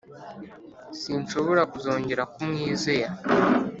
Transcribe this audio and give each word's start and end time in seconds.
Sinshobora 0.99 1.61
kuzongera 1.71 2.23
kumwizera 2.33 3.09